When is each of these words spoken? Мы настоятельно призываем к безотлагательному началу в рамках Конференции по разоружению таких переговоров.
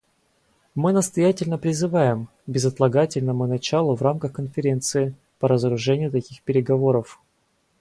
Мы 0.73 0.93
настоятельно 0.93 1.59
призываем 1.59 2.25
к 2.25 2.29
безотлагательному 2.49 3.45
началу 3.45 3.93
в 3.95 4.01
рамках 4.01 4.33
Конференции 4.33 5.13
по 5.37 5.47
разоружению 5.47 6.09
таких 6.09 6.41
переговоров. 6.41 7.21